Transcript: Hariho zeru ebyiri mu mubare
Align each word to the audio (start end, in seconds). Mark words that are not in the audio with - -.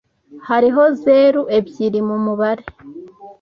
Hariho 0.49 0.83
zeru 1.01 1.41
ebyiri 1.57 1.99
mu 2.07 2.17
mubare 2.25 2.65